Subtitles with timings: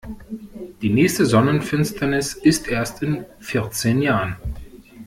[0.81, 4.35] Die nächste Sonnenfinsternis ist erst in vierzehn Jahren.